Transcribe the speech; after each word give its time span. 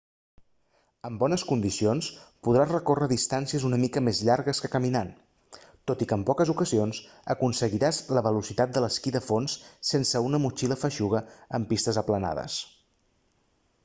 en 1.07 1.17
bones 1.23 1.41
condicions 1.49 2.07
podràs 2.47 2.71
recórrer 2.75 3.09
distàncies 3.11 3.65
una 3.69 3.79
mica 3.83 4.03
més 4.07 4.21
llargues 4.29 4.61
que 4.63 4.71
caminant 4.77 5.11
tot 5.93 6.01
i 6.07 6.09
que 6.13 6.17
en 6.21 6.25
poques 6.31 6.53
ocasions 6.55 7.03
aconseguiràs 7.35 8.01
la 8.21 8.25
velocitat 8.31 8.75
de 8.79 8.85
l'esquí 8.87 9.15
de 9.19 9.25
fons 9.29 9.59
sense 9.93 10.27
una 10.31 10.41
motxilla 10.47 10.79
feixuga 10.87 11.25
en 11.61 11.69
pistes 11.75 12.01
aplanades 12.07 12.57